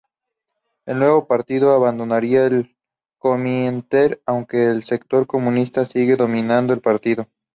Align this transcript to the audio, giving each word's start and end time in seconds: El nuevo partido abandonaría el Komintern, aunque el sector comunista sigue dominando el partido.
El 0.87 0.97
nuevo 0.97 1.27
partido 1.27 1.73
abandonaría 1.75 2.47
el 2.47 2.75
Komintern, 3.19 4.17
aunque 4.25 4.65
el 4.65 4.83
sector 4.83 5.27
comunista 5.27 5.85
sigue 5.85 6.15
dominando 6.15 6.73
el 6.73 6.81
partido. 6.81 7.27